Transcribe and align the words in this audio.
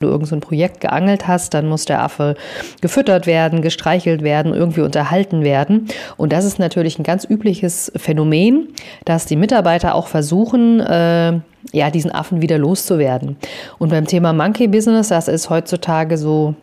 du 0.00 0.08
irgend 0.08 0.28
so 0.28 0.40
Projekt 0.40 0.80
geangelt 0.80 1.28
hast, 1.28 1.52
dann 1.52 1.68
muss 1.68 1.84
der 1.84 2.02
Affe 2.02 2.34
gefüttert 2.80 3.26
werden, 3.26 3.60
gestreichelt 3.60 4.22
werden, 4.22 4.54
irgendwie 4.54 4.80
unterhalten 4.80 5.44
werden. 5.44 5.88
Und 6.16 6.32
das 6.32 6.46
ist 6.46 6.58
natürlich 6.58 6.98
ein 6.98 7.02
ganz 7.02 7.26
übliches 7.28 7.92
Phänomen, 7.96 8.68
dass 9.04 9.26
die 9.26 9.36
Mitarbeiter 9.36 9.94
auch 9.94 10.06
versuchen, 10.06 10.80
äh, 10.80 11.40
ja, 11.72 11.90
diesen 11.92 12.10
Affen 12.12 12.40
wieder 12.40 12.56
loszuwerden. 12.56 13.36
Und 13.78 13.90
beim 13.90 14.06
Thema 14.06 14.32
Monkey 14.32 14.68
Business, 14.68 15.08
das 15.08 15.28
ist 15.28 15.50
heutzutage 15.50 16.16
so 16.16 16.54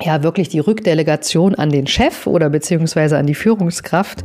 ja 0.00 0.22
wirklich 0.22 0.48
die 0.48 0.60
Rückdelegation 0.60 1.56
an 1.56 1.70
den 1.70 1.88
Chef 1.88 2.28
oder 2.28 2.50
beziehungsweise 2.50 3.18
an 3.18 3.26
die 3.26 3.34
Führungskraft. 3.34 4.24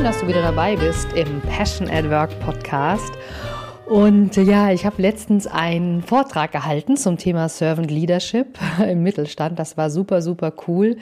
Schön, 0.00 0.06
dass 0.06 0.20
du 0.22 0.28
wieder 0.28 0.40
dabei 0.40 0.76
bist 0.76 1.12
im 1.12 1.42
Passion 1.42 1.86
at 1.90 2.08
Work 2.08 2.30
Podcast. 2.40 3.12
Und 3.84 4.34
ja, 4.34 4.70
ich 4.72 4.86
habe 4.86 5.02
letztens 5.02 5.46
einen 5.46 6.02
Vortrag 6.02 6.52
gehalten 6.52 6.96
zum 6.96 7.18
Thema 7.18 7.50
Servant 7.50 7.90
Leadership 7.90 8.58
im 8.88 9.02
Mittelstand. 9.02 9.58
Das 9.58 9.76
war 9.76 9.90
super, 9.90 10.22
super 10.22 10.54
cool. 10.66 10.96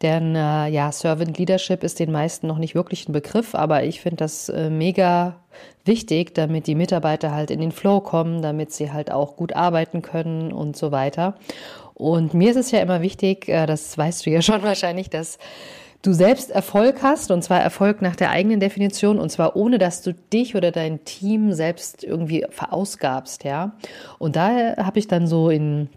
Denn 0.00 0.34
äh, 0.34 0.68
ja, 0.68 0.90
Servant 0.92 1.36
Leadership 1.36 1.84
ist 1.84 1.98
den 1.98 2.10
meisten 2.10 2.46
noch 2.46 2.56
nicht 2.56 2.74
wirklich 2.74 3.06
ein 3.06 3.12
Begriff, 3.12 3.54
aber 3.54 3.84
ich 3.84 4.00
finde 4.00 4.16
das 4.16 4.48
äh, 4.48 4.70
mega 4.70 5.36
wichtig, 5.84 6.34
damit 6.34 6.66
die 6.66 6.74
Mitarbeiter 6.74 7.34
halt 7.34 7.50
in 7.50 7.60
den 7.60 7.70
Flow 7.70 8.00
kommen, 8.00 8.40
damit 8.40 8.72
sie 8.72 8.90
halt 8.90 9.12
auch 9.12 9.36
gut 9.36 9.54
arbeiten 9.54 10.00
können 10.00 10.52
und 10.52 10.74
so 10.74 10.90
weiter. 10.90 11.34
Und 11.92 12.32
mir 12.32 12.52
ist 12.52 12.56
es 12.56 12.70
ja 12.70 12.80
immer 12.80 13.02
wichtig, 13.02 13.46
äh, 13.50 13.66
das 13.66 13.98
weißt 13.98 14.24
du 14.24 14.30
ja 14.30 14.40
schon 14.40 14.62
wahrscheinlich, 14.62 15.10
dass 15.10 15.36
du 16.02 16.12
selbst 16.12 16.50
Erfolg 16.50 17.02
hast, 17.02 17.30
und 17.30 17.42
zwar 17.42 17.60
Erfolg 17.60 18.02
nach 18.02 18.16
der 18.16 18.30
eigenen 18.30 18.60
Definition, 18.60 19.18
und 19.18 19.30
zwar 19.30 19.56
ohne, 19.56 19.78
dass 19.78 20.02
du 20.02 20.14
dich 20.14 20.54
oder 20.54 20.70
dein 20.70 21.04
Team 21.04 21.52
selbst 21.52 22.04
irgendwie 22.04 22.46
verausgabst, 22.50 23.44
ja. 23.44 23.76
Und 24.18 24.36
da 24.36 24.76
habe 24.76 24.98
ich 24.98 25.08
dann 25.08 25.26
so 25.26 25.50
in, 25.50 25.88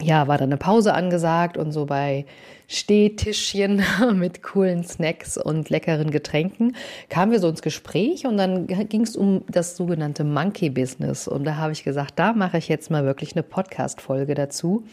ja, 0.00 0.28
war 0.28 0.38
dann 0.38 0.50
eine 0.50 0.58
Pause 0.58 0.94
angesagt 0.94 1.56
und 1.56 1.72
so 1.72 1.86
bei 1.86 2.26
Stehtischchen 2.70 3.82
mit 4.14 4.42
coolen 4.42 4.84
Snacks 4.84 5.38
und 5.38 5.70
leckeren 5.70 6.10
Getränken 6.10 6.76
kamen 7.08 7.32
wir 7.32 7.40
so 7.40 7.48
ins 7.48 7.62
Gespräch 7.62 8.26
und 8.26 8.36
dann 8.36 8.66
ging 8.66 9.00
es 9.00 9.16
um 9.16 9.42
das 9.48 9.74
sogenannte 9.74 10.22
Monkey 10.22 10.68
Business. 10.68 11.26
Und 11.26 11.44
da 11.44 11.56
habe 11.56 11.72
ich 11.72 11.82
gesagt, 11.82 12.18
da 12.18 12.34
mache 12.34 12.58
ich 12.58 12.68
jetzt 12.68 12.90
mal 12.90 13.04
wirklich 13.04 13.34
eine 13.34 13.42
Podcast-Folge 13.42 14.34
dazu. 14.34 14.84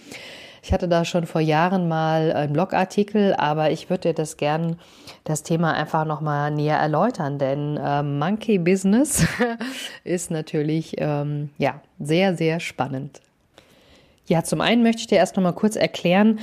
Ich 0.66 0.74
hatte 0.74 0.88
da 0.88 1.06
schon 1.06 1.28
vor 1.28 1.42
Jahren 1.42 1.88
mal 1.88 2.34
einen 2.34 2.54
Blogartikel, 2.54 3.36
aber 3.36 3.70
ich 3.70 3.92
würde 3.92 4.10
dir 4.10 4.14
das 4.16 4.36
gern, 4.36 4.80
das 5.24 5.44
Thema 5.44 5.76
einfach 5.76 6.06
nochmal 6.06 6.50
näher 6.50 6.80
erläutern, 6.80 7.38
denn 7.38 7.78
äh, 7.78 8.02
Monkey 8.02 8.58
Business 8.58 9.28
ist 10.04 10.32
natürlich, 10.32 10.96
ähm, 10.98 11.52
ja, 11.60 11.82
sehr, 12.00 12.36
sehr 12.36 12.60
spannend. 12.60 13.22
Ja, 14.26 14.44
zum 14.44 14.60
einen 14.60 14.82
möchte 14.82 15.02
ich 15.02 15.08
dir 15.08 15.20
erst 15.20 15.36
nochmal 15.36 15.54
kurz 15.54 15.76
erklären, 15.76 16.40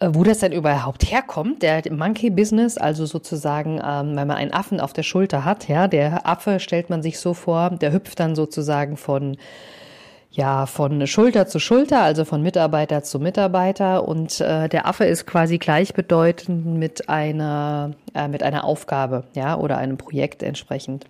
äh, 0.00 0.10
wo 0.12 0.22
das 0.22 0.40
denn 0.40 0.52
überhaupt 0.52 1.10
herkommt, 1.10 1.62
der 1.62 1.82
Monkey 1.90 2.28
Business, 2.28 2.76
also 2.76 3.06
sozusagen, 3.06 3.80
ähm, 3.82 4.14
wenn 4.16 4.28
man 4.28 4.32
einen 4.32 4.52
Affen 4.52 4.80
auf 4.80 4.92
der 4.92 5.02
Schulter 5.02 5.46
hat, 5.46 5.66
ja, 5.68 5.88
der 5.88 6.26
Affe 6.26 6.60
stellt 6.60 6.90
man 6.90 7.02
sich 7.02 7.18
so 7.18 7.32
vor, 7.32 7.70
der 7.70 7.94
hüpft 7.94 8.20
dann 8.20 8.34
sozusagen 8.36 8.98
von 8.98 9.38
ja, 10.32 10.64
von 10.64 11.06
Schulter 11.06 11.46
zu 11.46 11.58
Schulter, 11.58 12.00
also 12.00 12.24
von 12.24 12.42
Mitarbeiter 12.42 13.02
zu 13.02 13.20
Mitarbeiter. 13.20 14.08
Und 14.08 14.40
äh, 14.40 14.68
der 14.68 14.86
Affe 14.86 15.04
ist 15.04 15.26
quasi 15.26 15.58
gleichbedeutend 15.58 16.64
mit 16.64 17.08
einer, 17.10 17.92
äh, 18.14 18.28
mit 18.28 18.42
einer 18.42 18.64
Aufgabe, 18.64 19.24
ja, 19.34 19.58
oder 19.58 19.76
einem 19.76 19.98
Projekt 19.98 20.42
entsprechend. 20.42 21.04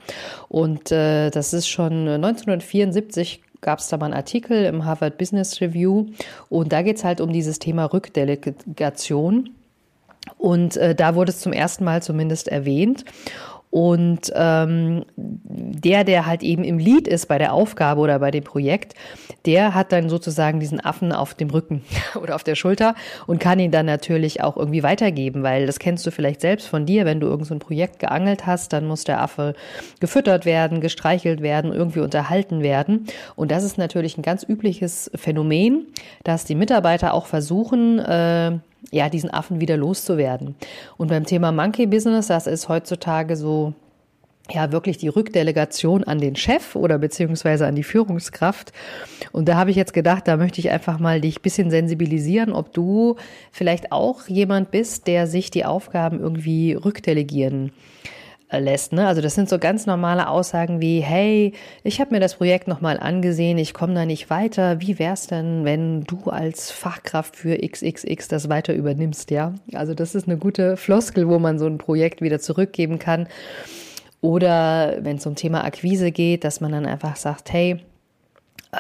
Und 0.49 0.91
äh, 0.91 1.31
das 1.31 1.53
ist 1.53 1.69
schon 1.69 2.09
1974 2.09 3.43
gab 3.63 3.79
es 3.79 3.87
da 3.87 3.97
mal 3.97 4.07
einen 4.07 4.15
Artikel 4.15 4.65
im 4.65 4.85
Harvard 4.85 5.19
Business 5.19 5.61
Review. 5.61 6.07
Und 6.49 6.73
da 6.73 6.83
geht 6.83 6.97
es 6.97 7.05
halt 7.05 7.21
um 7.21 7.33
dieses 7.33 7.61
Thema 7.61 7.85
Rückdelegation. 7.85 9.51
Und 10.37 10.77
äh, 10.77 10.97
da 10.97 11.15
wurde 11.15 11.31
es 11.31 11.39
zum 11.39 11.53
ersten 11.53 11.85
Mal 11.85 12.03
zumindest 12.03 12.49
erwähnt. 12.49 13.05
Und 13.71 14.33
ähm, 14.35 15.05
der, 15.55 16.05
der 16.05 16.27
halt 16.27 16.43
eben 16.43 16.65
im 16.65 16.79
Lied 16.79 17.09
ist 17.09 17.27
bei 17.27 17.39
der 17.39 17.53
Aufgabe 17.53 18.01
oder 18.01 18.19
bei 18.19 18.31
dem 18.31 18.45
Projekt, 18.45 18.95
der 19.47 19.75
hat 19.75 19.93
dann 19.93 20.09
sozusagen 20.09 20.61
diesen 20.61 20.81
Affen 20.81 21.13
auf 21.13 21.35
dem 21.35 21.51
Rücken 21.51 21.83
oder 22.23 22.35
auf 22.35 22.45
der 22.45 22.55
Schulter 22.55 22.95
und 23.27 23.41
kann 23.41 23.59
ihn 23.59 23.71
dann 23.71 23.87
natürlich 23.87 24.43
auch 24.43 24.57
irgendwie 24.57 24.83
weitergeben, 24.83 25.43
weil 25.43 25.67
das 25.67 25.79
kennst 25.79 26.07
du 26.07 26.11
vielleicht 26.11 26.41
selbst 26.41 26.69
von 26.69 26.87
dir, 26.87 27.05
wenn 27.05 27.21
du 27.21 27.29
irgend 27.29 27.47
so 27.47 27.55
Projekt 27.63 28.01
geangelt 28.01 28.47
hast, 28.47 28.73
dann 28.73 28.87
muss 28.87 29.05
der 29.05 29.21
Affe 29.21 29.55
gefüttert 30.01 30.45
werden, 30.45 30.81
gestreichelt 30.81 31.41
werden, 31.43 31.73
irgendwie 31.73 32.01
unterhalten 32.01 32.63
werden. 32.63 33.07
Und 33.37 33.51
das 33.51 33.65
ist 33.65 33.79
natürlich 33.79 34.19
ein 34.19 34.23
ganz 34.23 34.43
übliches 34.47 35.11
Phänomen, 35.15 35.87
dass 36.25 36.45
die 36.45 36.55
Mitarbeiter 36.55 37.15
auch 37.15 37.27
versuchen, 37.27 37.99
äh, 37.99 38.59
ja, 38.91 39.09
diesen 39.09 39.31
Affen 39.31 39.61
wieder 39.61 39.77
loszuwerden. 39.77 40.57
Und 40.97 41.09
beim 41.09 41.25
Thema 41.25 41.53
Monkey 41.53 41.87
Business, 41.87 42.27
das 42.27 42.47
ist 42.47 42.69
heutzutage 42.69 43.37
so, 43.37 43.75
ja, 44.53 44.73
wirklich 44.73 44.99
die 44.99 45.09
Rückdelegation 45.09 46.05
an 46.05 46.19
den 46.19 46.37
Chef 46.37 46.77
oder 46.77 46.99
beziehungsweise 46.99 47.67
an 47.67 47.75
die 47.75 47.83
Führungskraft. 47.83 48.73
Und 49.33 49.49
da 49.49 49.57
habe 49.57 49.71
ich 49.71 49.77
jetzt 49.77 49.95
gedacht, 49.95 50.29
da 50.29 50.37
möchte 50.37 50.61
ich 50.61 50.71
einfach 50.71 50.99
mal 50.99 51.21
dich 51.21 51.43
bisschen 51.43 51.71
sensibilisieren, 51.71 52.53
ob 52.53 52.73
du 52.73 53.17
vielleicht 53.51 53.93
auch 53.93 54.29
jemand 54.29 54.71
bist, 54.71 55.07
der 55.07 55.27
sich 55.27 55.51
die 55.51 55.65
Aufgaben 55.65 56.21
irgendwie 56.21 56.75
rückdelegieren 56.75 57.73
lässt. 58.61 58.93
Ne? 58.93 59.07
Also 59.07 59.23
das 59.23 59.35
sind 59.35 59.49
so 59.49 59.59
ganz 59.59 59.87
normale 59.87 60.29
Aussagen 60.29 60.81
wie, 60.81 61.01
hey, 61.01 61.53
ich 61.85 62.01
habe 62.01 62.15
mir 62.15 62.21
das 62.21 62.35
Projekt 62.35 62.69
nochmal 62.69 62.99
angesehen, 62.99 63.59
ich 63.59 63.75
komme 63.75 63.95
da 63.95 64.05
nicht 64.05 64.31
weiter. 64.31 64.81
Wie 64.81 64.99
wär's 64.99 65.27
denn, 65.27 65.65
wenn 65.65 66.05
du 66.05 66.31
als 66.31 66.71
Fachkraft 66.71 67.37
für 67.37 67.57
XXX 67.57 68.29
das 68.29 68.49
weiter 68.49 68.75
übernimmst, 68.75 69.31
ja? 69.31 69.55
Also 69.73 69.95
das 69.95 70.15
ist 70.15 70.29
eine 70.29 70.37
gute 70.37 70.77
Floskel, 70.77 71.29
wo 71.29 71.39
man 71.39 71.59
so 71.59 71.67
ein 71.67 71.79
Projekt 71.79 72.21
wieder 72.21 72.41
zurückgeben 72.41 72.99
kann. 72.99 73.27
Oder 74.23 74.99
wenn 75.01 75.17
es 75.17 75.27
um 75.27 75.35
Thema 75.35 75.65
Akquise 75.65 76.13
geht, 76.13 76.45
dass 76.45 76.61
man 76.61 76.73
dann 76.73 76.87
einfach 76.87 77.17
sagt, 77.17 77.53
hey, 77.53 77.85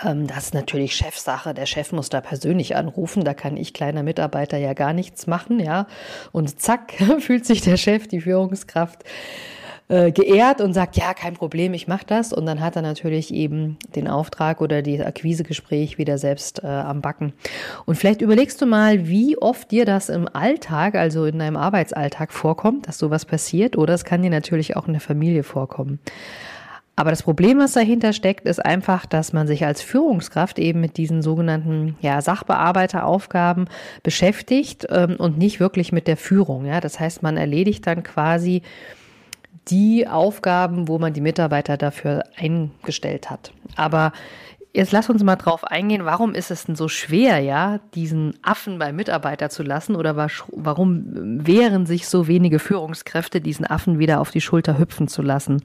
ähm, 0.04 0.26
das 0.26 0.46
ist 0.46 0.54
natürlich 0.54 0.94
Chefsache. 0.94 1.52
Der 1.52 1.66
Chef 1.66 1.92
muss 1.92 2.08
da 2.08 2.20
persönlich 2.20 2.76
anrufen. 2.76 3.24
Da 3.24 3.34
kann 3.34 3.56
ich 3.56 3.74
kleiner 3.74 4.02
Mitarbeiter 4.02 4.56
ja 4.56 4.72
gar 4.72 4.92
nichts 4.92 5.26
machen, 5.26 5.60
ja. 5.60 5.86
Und 6.30 6.60
zack, 6.60 6.94
fühlt 7.18 7.44
sich 7.44 7.60
der 7.60 7.76
Chef, 7.76 8.06
die 8.06 8.20
Führungskraft 8.20 9.04
äh, 9.88 10.12
geehrt 10.12 10.60
und 10.60 10.72
sagt, 10.74 10.96
ja, 10.96 11.14
kein 11.14 11.34
Problem, 11.34 11.74
ich 11.74 11.88
mache 11.88 12.06
das. 12.06 12.32
Und 12.32 12.46
dann 12.46 12.60
hat 12.60 12.76
er 12.76 12.82
natürlich 12.82 13.32
eben 13.32 13.76
den 13.94 14.08
Auftrag 14.08 14.60
oder 14.60 14.82
das 14.82 15.00
Akquisegespräch 15.00 15.98
wieder 15.98 16.18
selbst 16.18 16.62
äh, 16.62 16.66
am 16.66 17.00
Backen. 17.00 17.32
Und 17.84 17.96
vielleicht 17.96 18.22
überlegst 18.22 18.60
du 18.62 18.66
mal, 18.66 19.08
wie 19.08 19.36
oft 19.38 19.70
dir 19.70 19.84
das 19.84 20.08
im 20.08 20.28
Alltag, 20.32 20.94
also 20.94 21.24
in 21.24 21.38
deinem 21.38 21.56
Arbeitsalltag 21.56 22.32
vorkommt, 22.32 22.88
dass 22.88 22.98
sowas 22.98 23.24
passiert. 23.24 23.76
Oder 23.76 23.94
es 23.94 24.04
kann 24.04 24.22
dir 24.22 24.30
natürlich 24.30 24.76
auch 24.76 24.86
in 24.86 24.92
der 24.92 25.00
Familie 25.00 25.42
vorkommen. 25.42 25.98
Aber 26.94 27.10
das 27.10 27.22
Problem, 27.22 27.58
was 27.58 27.72
dahinter 27.72 28.12
steckt, 28.12 28.46
ist 28.46 28.64
einfach, 28.64 29.06
dass 29.06 29.32
man 29.32 29.46
sich 29.46 29.64
als 29.64 29.80
Führungskraft 29.80 30.58
eben 30.58 30.80
mit 30.80 30.98
diesen 30.98 31.22
sogenannten 31.22 31.96
ja, 32.02 32.20
Sachbearbeiteraufgaben 32.20 33.68
beschäftigt 34.02 34.86
ähm, 34.90 35.16
und 35.16 35.38
nicht 35.38 35.58
wirklich 35.58 35.90
mit 35.92 36.06
der 36.06 36.18
Führung. 36.18 36.66
Ja? 36.66 36.80
Das 36.80 37.00
heißt, 37.00 37.22
man 37.22 37.38
erledigt 37.38 37.86
dann 37.86 38.02
quasi 38.02 38.62
die 39.68 40.08
Aufgaben, 40.08 40.88
wo 40.88 40.98
man 40.98 41.12
die 41.12 41.20
Mitarbeiter 41.20 41.76
dafür 41.76 42.24
eingestellt 42.36 43.30
hat. 43.30 43.52
Aber 43.76 44.12
Jetzt 44.74 44.92
lass 44.92 45.10
uns 45.10 45.22
mal 45.22 45.36
drauf 45.36 45.64
eingehen, 45.64 46.06
warum 46.06 46.34
ist 46.34 46.50
es 46.50 46.64
denn 46.64 46.76
so 46.76 46.88
schwer, 46.88 47.40
ja, 47.40 47.78
diesen 47.94 48.38
Affen 48.40 48.78
beim 48.78 48.96
Mitarbeiter 48.96 49.50
zu 49.50 49.62
lassen 49.62 49.94
oder 49.96 50.16
warum 50.16 51.04
wehren 51.46 51.84
sich 51.84 52.08
so 52.08 52.26
wenige 52.26 52.58
Führungskräfte, 52.58 53.42
diesen 53.42 53.66
Affen 53.66 53.98
wieder 53.98 54.18
auf 54.18 54.30
die 54.30 54.40
Schulter 54.40 54.78
hüpfen 54.78 55.08
zu 55.08 55.20
lassen? 55.20 55.62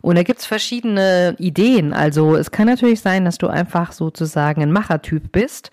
Und 0.00 0.16
da 0.16 0.22
gibt's 0.22 0.46
verschiedene 0.46 1.36
Ideen. 1.38 1.92
Also 1.92 2.34
es 2.34 2.50
kann 2.50 2.68
natürlich 2.68 3.02
sein, 3.02 3.26
dass 3.26 3.36
du 3.36 3.48
einfach 3.48 3.92
sozusagen 3.92 4.62
ein 4.62 4.72
Machertyp 4.72 5.30
bist, 5.30 5.70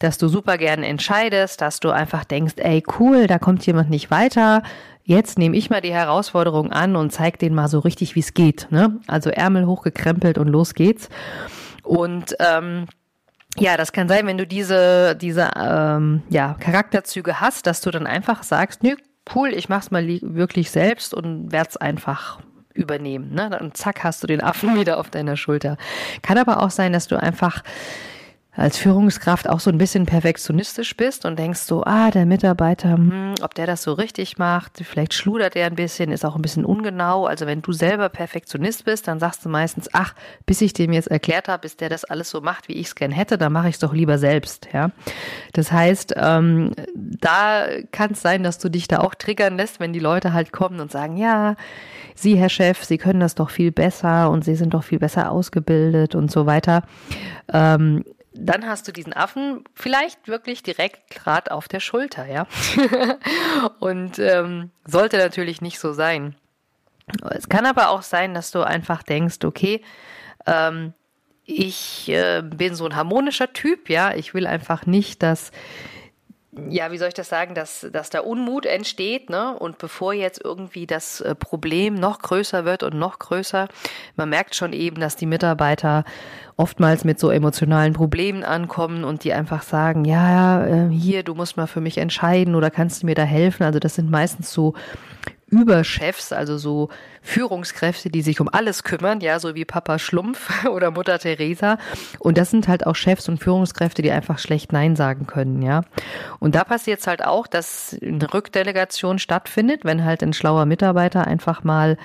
dass 0.00 0.18
du 0.18 0.26
super 0.26 0.58
gerne 0.58 0.88
entscheidest, 0.88 1.60
dass 1.60 1.78
du 1.78 1.90
einfach 1.90 2.24
denkst, 2.24 2.54
ey 2.56 2.82
cool, 2.98 3.28
da 3.28 3.38
kommt 3.38 3.64
jemand 3.64 3.90
nicht 3.90 4.10
weiter, 4.10 4.64
jetzt 5.04 5.38
nehme 5.38 5.56
ich 5.56 5.70
mal 5.70 5.80
die 5.80 5.92
Herausforderung 5.92 6.72
an 6.72 6.96
und 6.96 7.12
zeige 7.12 7.38
denen 7.38 7.54
mal 7.54 7.68
so 7.68 7.78
richtig, 7.78 8.14
wie 8.14 8.20
es 8.20 8.34
geht. 8.34 8.68
Ne? 8.70 9.00
Also 9.06 9.30
Ärmel 9.30 9.66
hochgekrempelt 9.66 10.38
und 10.38 10.48
los 10.48 10.74
geht's. 10.74 11.08
Und 11.82 12.36
ähm, 12.38 12.86
ja, 13.58 13.76
das 13.76 13.92
kann 13.92 14.08
sein, 14.08 14.26
wenn 14.26 14.38
du 14.38 14.46
diese, 14.46 15.16
diese 15.16 15.50
ähm, 15.56 16.22
ja, 16.30 16.54
Charakterzüge 16.58 17.40
hast, 17.40 17.66
dass 17.66 17.80
du 17.80 17.90
dann 17.90 18.06
einfach 18.06 18.42
sagst, 18.42 18.82
nö, 18.82 18.94
cool, 19.34 19.52
ich 19.52 19.68
mach's 19.68 19.90
mal 19.90 20.06
wirklich 20.06 20.70
selbst 20.70 21.14
und 21.14 21.52
werd's 21.52 21.76
einfach 21.76 22.40
übernehmen. 22.74 23.34
Ne? 23.34 23.50
Dann 23.50 23.74
zack, 23.74 24.04
hast 24.04 24.22
du 24.22 24.26
den 24.26 24.42
Affen 24.42 24.76
wieder 24.78 24.98
auf 24.98 25.10
deiner 25.10 25.36
Schulter. 25.36 25.76
Kann 26.22 26.38
aber 26.38 26.62
auch 26.62 26.70
sein, 26.70 26.92
dass 26.92 27.08
du 27.08 27.20
einfach 27.20 27.62
als 28.54 28.76
Führungskraft 28.76 29.48
auch 29.48 29.60
so 29.60 29.70
ein 29.70 29.78
bisschen 29.78 30.04
perfektionistisch 30.04 30.94
bist 30.94 31.24
und 31.24 31.38
denkst 31.38 31.60
so, 31.60 31.84
ah, 31.84 32.10
der 32.10 32.26
Mitarbeiter, 32.26 32.92
hm, 32.92 33.34
ob 33.40 33.54
der 33.54 33.66
das 33.66 33.82
so 33.82 33.94
richtig 33.94 34.36
macht, 34.36 34.82
vielleicht 34.84 35.14
schludert 35.14 35.56
er 35.56 35.66
ein 35.66 35.74
bisschen, 35.74 36.12
ist 36.12 36.24
auch 36.26 36.36
ein 36.36 36.42
bisschen 36.42 36.66
ungenau. 36.66 37.24
Also 37.24 37.46
wenn 37.46 37.62
du 37.62 37.72
selber 37.72 38.10
Perfektionist 38.10 38.84
bist, 38.84 39.08
dann 39.08 39.18
sagst 39.18 39.42
du 39.46 39.48
meistens, 39.48 39.88
ach, 39.94 40.14
bis 40.44 40.60
ich 40.60 40.74
dem 40.74 40.92
jetzt 40.92 41.08
erklärt 41.08 41.48
habe, 41.48 41.62
bis 41.62 41.78
der 41.78 41.88
das 41.88 42.04
alles 42.04 42.28
so 42.28 42.42
macht, 42.42 42.68
wie 42.68 42.74
ich 42.74 42.88
es 42.88 42.94
gern 42.94 43.10
hätte, 43.10 43.38
dann 43.38 43.54
mache 43.54 43.70
ich 43.70 43.76
es 43.76 43.80
doch 43.80 43.94
lieber 43.94 44.18
selbst. 44.18 44.68
Ja, 44.74 44.90
das 45.54 45.72
heißt, 45.72 46.14
ähm, 46.18 46.72
da 46.94 47.64
kann 47.90 48.10
es 48.12 48.20
sein, 48.20 48.42
dass 48.42 48.58
du 48.58 48.68
dich 48.68 48.86
da 48.86 48.98
auch 48.98 49.14
triggern 49.14 49.56
lässt, 49.56 49.80
wenn 49.80 49.94
die 49.94 49.98
Leute 49.98 50.34
halt 50.34 50.52
kommen 50.52 50.80
und 50.80 50.92
sagen, 50.92 51.16
ja, 51.16 51.56
Sie, 52.14 52.36
Herr 52.36 52.50
Chef, 52.50 52.84
Sie 52.84 52.98
können 52.98 53.20
das 53.20 53.34
doch 53.34 53.48
viel 53.48 53.72
besser 53.72 54.30
und 54.30 54.44
Sie 54.44 54.56
sind 54.56 54.74
doch 54.74 54.84
viel 54.84 54.98
besser 54.98 55.30
ausgebildet 55.30 56.14
und 56.14 56.30
so 56.30 56.44
weiter. 56.44 56.82
Ähm, 57.50 58.04
dann 58.34 58.66
hast 58.66 58.88
du 58.88 58.92
diesen 58.92 59.12
Affen 59.12 59.64
vielleicht 59.74 60.28
wirklich 60.28 60.62
direkt 60.62 61.10
gerade 61.10 61.50
auf 61.50 61.68
der 61.68 61.80
Schulter, 61.80 62.26
ja. 62.26 62.46
und 63.80 64.18
ähm, 64.18 64.70
sollte 64.86 65.18
natürlich 65.18 65.60
nicht 65.60 65.78
so 65.78 65.92
sein. 65.92 66.34
Es 67.30 67.48
kann 67.48 67.66
aber 67.66 67.90
auch 67.90 68.02
sein, 68.02 68.32
dass 68.34 68.50
du 68.50 68.62
einfach 68.62 69.02
denkst, 69.02 69.44
okay, 69.44 69.82
ähm, 70.46 70.94
ich 71.44 72.08
äh, 72.08 72.42
bin 72.42 72.74
so 72.74 72.86
ein 72.86 72.96
harmonischer 72.96 73.52
Typ, 73.52 73.90
ja. 73.90 74.14
Ich 74.14 74.34
will 74.34 74.46
einfach 74.46 74.86
nicht, 74.86 75.22
dass 75.22 75.50
ja, 76.68 76.92
wie 76.92 76.98
soll 76.98 77.08
ich 77.08 77.14
das 77.14 77.30
sagen, 77.30 77.54
dass, 77.54 77.86
dass 77.92 78.10
da 78.10 78.20
Unmut 78.20 78.66
entsteht, 78.66 79.30
ne? 79.30 79.58
Und 79.58 79.78
bevor 79.78 80.12
jetzt 80.12 80.38
irgendwie 80.44 80.86
das 80.86 81.22
äh, 81.22 81.34
Problem 81.34 81.94
noch 81.94 82.18
größer 82.20 82.66
wird 82.66 82.82
und 82.82 82.94
noch 82.94 83.18
größer, 83.18 83.68
man 84.16 84.28
merkt 84.28 84.54
schon 84.54 84.74
eben, 84.74 85.00
dass 85.00 85.16
die 85.16 85.24
Mitarbeiter 85.24 86.04
oftmals 86.58 87.04
mit 87.04 87.18
so 87.18 87.30
emotionalen 87.30 87.94
Problemen 87.94 88.44
ankommen 88.44 89.02
und 89.04 89.24
die 89.24 89.32
einfach 89.32 89.62
sagen, 89.62 90.04
ja, 90.04 90.66
äh, 90.66 90.90
hier, 90.90 91.22
du 91.22 91.34
musst 91.34 91.56
mal 91.56 91.66
für 91.66 91.80
mich 91.80 91.96
entscheiden 91.96 92.54
oder 92.54 92.70
kannst 92.70 93.02
du 93.02 93.06
mir 93.06 93.14
da 93.14 93.24
helfen? 93.24 93.62
Also 93.62 93.78
das 93.78 93.94
sind 93.94 94.10
meistens 94.10 94.52
so 94.52 94.74
Überchefs, 95.52 96.32
also 96.32 96.56
so 96.56 96.88
Führungskräfte, 97.20 98.08
die 98.08 98.22
sich 98.22 98.40
um 98.40 98.48
alles 98.48 98.84
kümmern, 98.84 99.20
ja, 99.20 99.38
so 99.38 99.54
wie 99.54 99.66
Papa 99.66 99.98
Schlumpf 99.98 100.64
oder 100.70 100.90
Mutter 100.90 101.18
Teresa. 101.18 101.78
Und 102.18 102.38
das 102.38 102.50
sind 102.50 102.68
halt 102.68 102.86
auch 102.86 102.96
Chefs 102.96 103.28
und 103.28 103.38
Führungskräfte, 103.38 104.00
die 104.00 104.10
einfach 104.10 104.38
schlecht 104.38 104.72
Nein 104.72 104.96
sagen 104.96 105.26
können, 105.26 105.60
ja. 105.60 105.82
Und 106.40 106.54
da 106.54 106.64
passiert 106.64 107.00
es 107.00 107.06
halt 107.06 107.22
auch, 107.22 107.46
dass 107.46 107.96
eine 108.02 108.32
Rückdelegation 108.32 109.18
stattfindet, 109.18 109.84
wenn 109.84 110.04
halt 110.04 110.22
ein 110.22 110.32
schlauer 110.32 110.64
Mitarbeiter 110.64 111.26
einfach 111.26 111.62
mal 111.64 111.98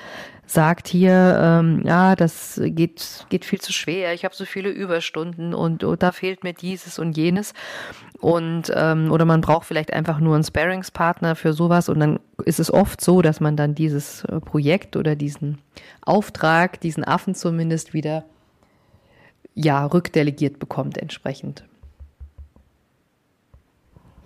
sagt 0.48 0.88
hier, 0.88 1.40
ähm, 1.42 1.82
ja, 1.86 2.16
das 2.16 2.60
geht, 2.64 3.26
geht 3.30 3.46
viel 3.46 3.60
zu 3.60 3.74
schwer, 3.74 4.14
ich 4.14 4.24
habe 4.24 4.34
so 4.34 4.46
viele 4.46 4.70
Überstunden 4.70 5.54
und, 5.54 5.84
und 5.84 6.02
da 6.02 6.14
fehlt 6.14 6.44
mir 6.44 6.54
dieses 6.54 6.98
und 6.98 7.16
jenes. 7.18 7.54
Und 8.20 8.72
ähm, 8.74 9.12
oder 9.12 9.26
man 9.26 9.42
braucht 9.42 9.68
vielleicht 9.68 9.94
einfach 9.94 10.20
nur 10.20 10.34
einen 10.34 10.44
Sparingspartner 10.44 11.36
für 11.36 11.54
sowas 11.54 11.90
und 11.90 12.00
dann 12.00 12.20
ist 12.46 12.60
es 12.60 12.74
oft 12.74 13.02
so, 13.02 13.22
dass 13.22 13.40
man 13.40 13.56
dann 13.56 13.76
dieses 13.76 14.24
äh, 14.24 14.40
Projekt 14.40 14.96
oder 14.96 15.16
diesen 15.16 15.60
Auftrag, 16.02 16.80
diesen 16.80 17.04
Affen 17.04 17.36
zumindest 17.36 17.94
wieder 17.94 18.24
ja 19.54 19.86
rückdelegiert 19.86 20.60
bekommt 20.60 20.98
entsprechend. 20.98 21.64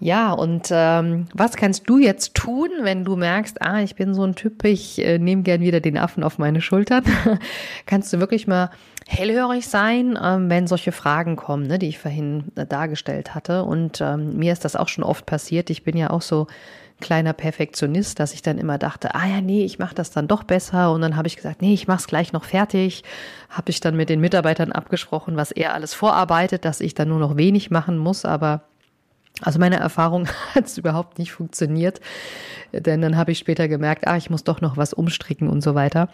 Ja, 0.03 0.31
und 0.31 0.69
ähm, 0.71 1.27
was 1.31 1.55
kannst 1.55 1.87
du 1.87 1.99
jetzt 1.99 2.33
tun, 2.33 2.69
wenn 2.81 3.05
du 3.05 3.15
merkst, 3.15 3.61
ah, 3.61 3.81
ich 3.81 3.93
bin 3.93 4.15
so 4.15 4.23
ein 4.23 4.33
Typ, 4.33 4.63
ich 4.65 4.97
äh, 4.97 5.19
nehme 5.19 5.43
gern 5.43 5.61
wieder 5.61 5.79
den 5.79 5.95
Affen 5.95 6.23
auf 6.23 6.39
meine 6.39 6.59
Schultern? 6.59 7.03
kannst 7.85 8.11
du 8.11 8.19
wirklich 8.19 8.47
mal 8.47 8.71
hellhörig 9.07 9.67
sein, 9.67 10.17
ähm, 10.19 10.49
wenn 10.49 10.65
solche 10.65 10.91
Fragen 10.91 11.35
kommen, 11.35 11.67
ne, 11.67 11.77
die 11.77 11.87
ich 11.87 11.99
vorhin 11.99 12.45
äh, 12.55 12.65
dargestellt 12.65 13.35
hatte. 13.35 13.63
Und 13.63 14.01
ähm, 14.01 14.37
mir 14.37 14.53
ist 14.53 14.65
das 14.65 14.75
auch 14.75 14.87
schon 14.87 15.03
oft 15.03 15.27
passiert. 15.27 15.69
Ich 15.69 15.83
bin 15.83 15.95
ja 15.95 16.09
auch 16.09 16.23
so 16.23 16.47
kleiner 16.99 17.33
Perfektionist, 17.33 18.19
dass 18.19 18.33
ich 18.33 18.41
dann 18.41 18.57
immer 18.57 18.79
dachte, 18.79 19.13
ah 19.13 19.27
ja, 19.27 19.39
nee, 19.39 19.63
ich 19.65 19.77
mache 19.77 19.93
das 19.93 20.09
dann 20.09 20.27
doch 20.27 20.41
besser. 20.41 20.91
Und 20.93 21.01
dann 21.01 21.15
habe 21.15 21.27
ich 21.27 21.35
gesagt, 21.35 21.61
nee, 21.61 21.75
ich 21.75 21.87
mache 21.87 21.99
es 21.99 22.07
gleich 22.07 22.33
noch 22.33 22.45
fertig. 22.45 23.03
Habe 23.49 23.69
ich 23.69 23.81
dann 23.81 23.95
mit 23.95 24.09
den 24.09 24.19
Mitarbeitern 24.19 24.71
abgesprochen, 24.71 25.35
was 25.35 25.51
er 25.51 25.75
alles 25.75 25.93
vorarbeitet, 25.93 26.65
dass 26.65 26.81
ich 26.81 26.95
dann 26.95 27.09
nur 27.09 27.19
noch 27.19 27.37
wenig 27.37 27.69
machen 27.69 27.99
muss. 27.99 28.25
Aber 28.25 28.63
also 29.41 29.59
meine 29.59 29.79
Erfahrung 29.79 30.27
hat 30.55 30.65
es 30.65 30.77
überhaupt 30.77 31.19
nicht 31.19 31.31
funktioniert, 31.31 32.01
denn 32.73 33.01
dann 33.01 33.17
habe 33.17 33.31
ich 33.31 33.39
später 33.39 33.67
gemerkt, 33.67 34.07
ah, 34.07 34.17
ich 34.17 34.29
muss 34.29 34.43
doch 34.43 34.61
noch 34.61 34.77
was 34.77 34.93
umstricken 34.93 35.49
und 35.49 35.61
so 35.61 35.75
weiter. 35.75 36.09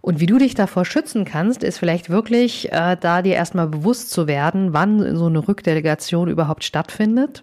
Und 0.00 0.20
wie 0.20 0.26
du 0.26 0.38
dich 0.38 0.54
davor 0.54 0.84
schützen 0.84 1.24
kannst, 1.24 1.64
ist 1.64 1.78
vielleicht 1.78 2.10
wirklich 2.10 2.70
äh, 2.70 2.96
da 3.00 3.22
dir 3.22 3.34
erstmal 3.34 3.66
bewusst 3.66 4.10
zu 4.10 4.28
werden, 4.28 4.72
wann 4.72 5.16
so 5.16 5.26
eine 5.26 5.48
Rückdelegation 5.48 6.28
überhaupt 6.28 6.62
stattfindet 6.62 7.42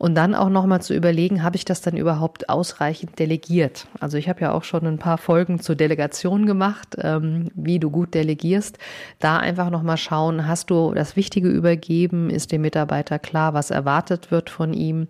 und 0.00 0.14
dann 0.14 0.34
auch 0.34 0.48
nochmal 0.48 0.80
zu 0.80 0.94
überlegen, 0.94 1.42
habe 1.42 1.56
ich 1.56 1.66
das 1.66 1.82
dann 1.82 1.94
überhaupt 1.94 2.48
ausreichend 2.48 3.18
delegiert? 3.18 3.86
Also 4.00 4.16
ich 4.16 4.30
habe 4.30 4.40
ja 4.40 4.52
auch 4.52 4.64
schon 4.64 4.86
ein 4.86 4.96
paar 4.96 5.18
Folgen 5.18 5.60
zur 5.60 5.76
Delegation 5.76 6.46
gemacht, 6.46 6.96
ähm, 6.98 7.50
wie 7.54 7.78
du 7.78 7.90
gut 7.90 8.14
delegierst. 8.14 8.78
Da 9.18 9.36
einfach 9.36 9.68
nochmal 9.68 9.98
schauen, 9.98 10.48
hast 10.48 10.70
du 10.70 10.94
das 10.94 11.16
Wichtige 11.16 11.50
übergeben? 11.50 12.30
Ist 12.30 12.50
dem 12.50 12.62
Mitarbeiter 12.62 13.18
klar, 13.18 13.52
was 13.52 13.70
erwartet 13.70 14.30
wird 14.30 14.48
von 14.48 14.72
ihm? 14.72 15.08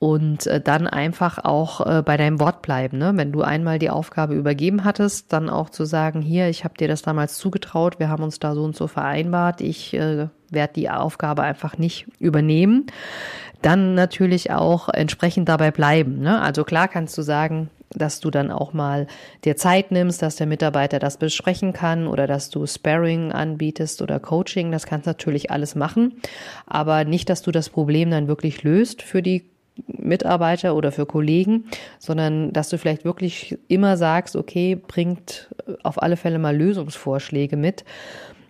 und 0.00 0.48
äh, 0.48 0.60
dann 0.60 0.88
einfach 0.88 1.38
auch 1.44 1.86
äh, 1.86 2.02
bei 2.02 2.16
deinem 2.16 2.40
Wort 2.40 2.60
bleiben. 2.60 2.98
Ne? 2.98 3.12
Wenn 3.14 3.30
du 3.30 3.42
einmal 3.42 3.78
die 3.78 3.88
Aufgabe 3.88 4.34
übergeben 4.34 4.82
hattest, 4.82 5.32
dann 5.32 5.48
auch 5.48 5.70
zu 5.70 5.84
sagen, 5.84 6.22
hier, 6.22 6.48
ich 6.48 6.64
habe 6.64 6.74
dir 6.74 6.88
das 6.88 7.02
damals 7.02 7.38
zugetraut, 7.38 8.00
wir 8.00 8.08
haben 8.08 8.24
uns 8.24 8.40
da 8.40 8.56
so 8.56 8.64
und 8.64 8.74
so 8.74 8.88
vereinbart, 8.88 9.60
ich 9.60 9.94
äh, 9.94 10.26
werde 10.52 10.74
die 10.74 10.90
Aufgabe 10.90 11.42
einfach 11.42 11.78
nicht 11.78 12.06
übernehmen 12.18 12.86
dann 13.62 13.94
natürlich 13.94 14.50
auch 14.50 14.88
entsprechend 14.88 15.48
dabei 15.48 15.70
bleiben. 15.70 16.20
Ne? 16.20 16.40
Also 16.40 16.64
klar 16.64 16.88
kannst 16.88 17.16
du 17.16 17.22
sagen, 17.22 17.70
dass 17.90 18.20
du 18.20 18.30
dann 18.30 18.50
auch 18.50 18.72
mal 18.72 19.06
dir 19.44 19.56
Zeit 19.56 19.90
nimmst, 19.90 20.22
dass 20.22 20.36
der 20.36 20.46
Mitarbeiter 20.46 20.98
das 20.98 21.18
besprechen 21.18 21.72
kann 21.72 22.06
oder 22.06 22.26
dass 22.26 22.50
du 22.50 22.66
Sparring 22.66 23.32
anbietest 23.32 24.02
oder 24.02 24.18
Coaching. 24.18 24.72
Das 24.72 24.86
kannst 24.86 25.06
du 25.06 25.10
natürlich 25.10 25.50
alles 25.50 25.74
machen, 25.74 26.14
aber 26.66 27.04
nicht, 27.04 27.28
dass 27.28 27.42
du 27.42 27.50
das 27.50 27.68
Problem 27.68 28.10
dann 28.10 28.28
wirklich 28.28 28.62
löst 28.62 29.02
für 29.02 29.22
die 29.22 29.44
Mitarbeiter 29.86 30.74
oder 30.74 30.92
für 30.92 31.06
Kollegen, 31.06 31.64
sondern 31.98 32.52
dass 32.52 32.68
du 32.68 32.76
vielleicht 32.78 33.04
wirklich 33.04 33.58
immer 33.68 33.96
sagst, 33.96 34.36
okay, 34.36 34.74
bringt 34.74 35.48
auf 35.82 36.02
alle 36.02 36.16
Fälle 36.16 36.38
mal 36.38 36.56
Lösungsvorschläge 36.56 37.56
mit, 37.56 37.84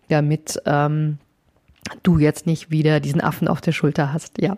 damit 0.08 0.60
ähm, 0.66 1.18
du 2.02 2.18
jetzt 2.18 2.46
nicht 2.46 2.70
wieder 2.70 3.00
diesen 3.00 3.20
Affen 3.20 3.48
auf 3.48 3.60
der 3.60 3.72
Schulter 3.72 4.12
hast. 4.12 4.40
Ja. 4.40 4.56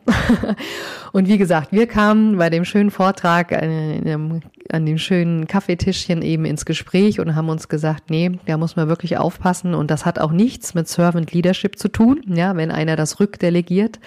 Und 1.12 1.26
wie 1.28 1.38
gesagt, 1.38 1.72
wir 1.72 1.86
kamen 1.86 2.36
bei 2.36 2.50
dem 2.50 2.64
schönen 2.64 2.90
Vortrag 2.90 3.52
an 3.52 4.86
dem 4.86 4.98
schönen 4.98 5.46
Kaffeetischchen 5.46 6.22
eben 6.22 6.44
ins 6.44 6.64
Gespräch 6.64 7.20
und 7.20 7.34
haben 7.34 7.48
uns 7.48 7.68
gesagt, 7.68 8.10
nee, 8.10 8.38
da 8.46 8.56
muss 8.56 8.76
man 8.76 8.88
wirklich 8.88 9.18
aufpassen 9.18 9.74
und 9.74 9.90
das 9.90 10.06
hat 10.06 10.18
auch 10.18 10.32
nichts 10.32 10.74
mit 10.74 10.88
Servant 10.88 11.32
Leadership 11.32 11.78
zu 11.78 11.88
tun, 11.88 12.22
ja, 12.26 12.56
wenn 12.56 12.70
einer 12.70 12.96
das 12.96 13.20
rückdelegiert, 13.20 14.00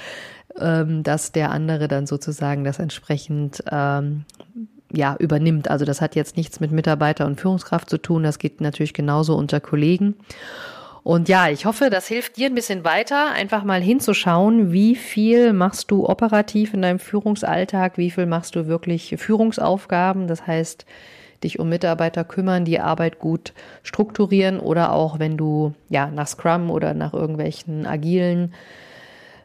ähm, 0.60 1.04
dass 1.04 1.32
der 1.32 1.52
andere 1.52 1.88
dann 1.88 2.08
sozusagen 2.08 2.64
das 2.64 2.80
entsprechend 2.80 3.64
ähm, 3.72 4.26
ja, 4.92 5.16
übernimmt. 5.20 5.70
Also 5.70 5.86
das 5.86 6.02
hat 6.02 6.16
jetzt 6.16 6.38
nichts 6.38 6.60
mit 6.60 6.72
Mitarbeiter 6.72 7.26
und 7.26 7.40
Führungskraft 7.40 7.90
zu 7.90 7.98
tun, 7.98 8.24
das 8.24 8.40
geht 8.40 8.62
natürlich 8.62 8.94
genauso 8.94 9.36
unter 9.36 9.60
Kollegen. 9.60 10.16
Und 11.04 11.30
ja, 11.30 11.50
ich 11.50 11.66
hoffe, 11.66 11.90
das 11.90 12.08
hilft 12.08 12.38
dir 12.38 12.48
ein 12.48 12.56
bisschen 12.56 12.84
weiter, 12.84 13.32
einfach 13.32 13.64
mal 13.64 13.82
hinzuschauen, 13.82 14.74
wie 14.74 14.96
viel 14.96 15.54
machst 15.54 15.90
du 15.92 16.08
operativ 16.08 16.74
in 16.74 16.82
deinem 16.82 17.00
Führungsalltag, 17.00 17.98
wie 17.98 18.12
viel 18.12 18.26
machst 18.26 18.56
du 18.56 18.68
wirklich 18.68 19.16
Führungsaufgaben, 19.18 20.28
das 20.28 20.46
heißt, 20.46 20.86
dich 21.44 21.60
um 21.60 21.70
Mitarbeiter 21.70 22.24
kümmern, 22.24 22.66
die 22.66 22.80
Arbeit 22.80 23.20
gut 23.20 23.54
strukturieren 23.84 24.60
oder 24.60 24.94
auch 24.94 25.20
wenn 25.20 25.38
du 25.38 25.74
ja 25.90 26.08
nach 26.08 26.28
Scrum 26.28 26.70
oder 26.72 26.94
nach 26.94 27.14
irgendwelchen 27.14 27.86
agilen 27.86 28.54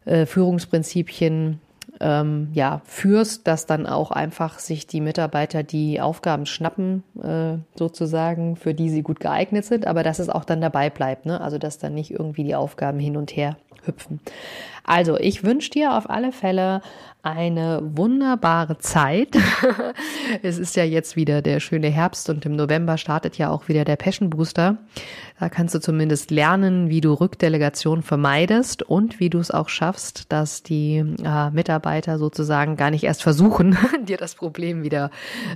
äh, 0.05 0.27
Führungsprinzipien 0.27 1.61
ähm, 2.03 2.49
ja, 2.53 2.83
führst, 2.85 3.47
dass 3.47 3.67
dann 3.67 3.87
auch 3.87 4.11
einfach 4.11 4.59
sich 4.59 4.87
die 4.87 5.01
Mitarbeiter 5.01 5.63
die 5.63 6.01
Aufgaben 6.01 6.47
schnappen, 6.47 7.05
äh, 7.23 7.59
sozusagen, 7.79 8.57
für 8.57 8.75
die 8.75 8.91
sie 8.91 9.03
gut 9.03 9.21
geeignet 9.21 9.65
sind, 9.65 9.87
aber 9.87 10.03
dass 10.03 10.19
es 10.19 10.29
auch 10.29 10.45
dann 10.45 10.61
dabei 10.61 10.91
bleibt, 10.91 11.27
ne? 11.27 11.41
also 11.41 11.59
dass 11.59 11.79
dann 11.79 11.95
nicht 11.95 12.11
irgendwie 12.11 12.45
die 12.45 12.55
Aufgaben 12.55 12.99
hin 12.99 13.17
und 13.17 13.35
her 13.37 13.57
hüpfen. 13.85 14.21
Also, 14.85 15.17
ich 15.19 15.45
wünsche 15.45 15.71
dir 15.71 15.97
auf 15.97 16.11
alle 16.11 16.33
Fälle 16.33 16.83
eine 17.23 17.81
wunderbare 17.85 18.79
Zeit. 18.79 19.37
es 20.43 20.59
ist 20.59 20.75
ja 20.75 20.83
jetzt 20.83 21.15
wieder 21.15 21.41
der 21.41 21.61
schöne 21.61 21.89
Herbst 21.89 22.29
und 22.29 22.45
im 22.47 22.57
November 22.57 22.99
startet 22.99 23.39
ja 23.39 23.51
auch 23.51 23.69
wieder 23.69 23.85
der 23.85 23.95
Passion 23.95 24.31
Booster. 24.31 24.79
Da 25.39 25.49
kannst 25.49 25.75
du 25.75 25.81
zumindest 25.81 26.33
lernen, 26.33 26.89
wie 26.89 27.01
du 27.01 27.13
Rückdelegation 27.13 28.03
vermeidest 28.03 28.83
und 28.83 29.21
wie 29.21 29.31
du 29.31 29.39
es 29.39 29.53
auch 29.53 29.69
schaffst, 29.69 30.33
dass 30.33 30.65
die 30.65 30.97
äh, 30.97 31.51
Mitarbeiter 31.93 32.19
sozusagen 32.19 32.77
gar 32.77 32.91
nicht 32.91 33.05
erst 33.05 33.23
versuchen, 33.23 33.77
dir 34.05 34.17
das 34.17 34.35
Problem 34.35 34.83
wieder 34.83 35.11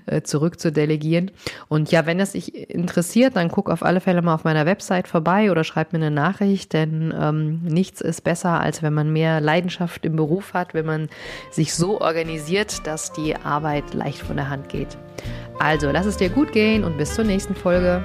äh, 0.06 0.22
zurückzudelegieren. 0.22 1.30
Und 1.68 1.90
ja, 1.90 2.06
wenn 2.06 2.20
es 2.20 2.32
dich 2.32 2.70
interessiert, 2.70 3.36
dann 3.36 3.48
guck 3.48 3.70
auf 3.70 3.82
alle 3.82 4.00
Fälle 4.00 4.22
mal 4.22 4.34
auf 4.34 4.44
meiner 4.44 4.66
Website 4.66 5.08
vorbei 5.08 5.50
oder 5.50 5.64
schreib 5.64 5.92
mir 5.92 5.98
eine 5.98 6.10
Nachricht, 6.10 6.72
denn 6.72 7.14
ähm, 7.18 7.62
nichts 7.62 8.00
ist 8.00 8.22
besser, 8.22 8.60
als 8.60 8.82
wenn 8.82 8.92
man 8.92 9.12
mehr 9.12 9.40
Leidenschaft 9.40 10.04
im 10.04 10.16
Beruf 10.16 10.52
hat, 10.52 10.74
wenn 10.74 10.86
man 10.86 11.08
sich 11.50 11.74
so 11.74 12.00
organisiert, 12.00 12.86
dass 12.86 13.12
die 13.12 13.34
Arbeit 13.36 13.94
leicht 13.94 14.18
von 14.18 14.36
der 14.36 14.50
Hand 14.50 14.68
geht. 14.68 14.98
Also, 15.58 15.90
lass 15.90 16.04
es 16.04 16.18
dir 16.18 16.28
gut 16.28 16.52
gehen 16.52 16.84
und 16.84 16.98
bis 16.98 17.14
zur 17.14 17.24
nächsten 17.24 17.54
Folge. 17.54 18.04